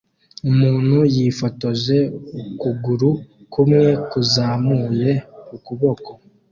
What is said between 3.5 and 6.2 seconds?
kumwe kuzamuye ukuboko